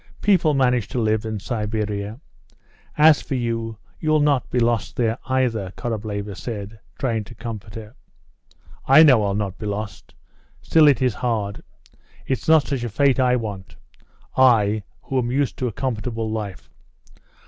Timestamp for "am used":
15.19-15.55